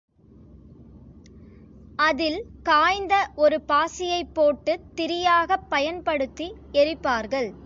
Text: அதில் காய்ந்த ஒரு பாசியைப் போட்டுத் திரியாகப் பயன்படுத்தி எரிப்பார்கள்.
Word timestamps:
அதில் 1.99 2.39
காய்ந்த 2.63 3.13
ஒரு 3.35 3.61
பாசியைப் 3.61 4.33
போட்டுத் 4.33 4.91
திரியாகப் 4.95 5.69
பயன்படுத்தி 5.69 6.49
எரிப்பார்கள். 6.73 7.51